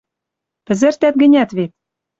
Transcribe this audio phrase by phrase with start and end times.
[0.65, 1.71] Пӹзӹртӓт гӹнят вет